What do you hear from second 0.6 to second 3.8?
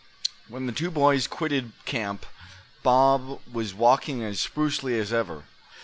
the two boys quitted camp Bob was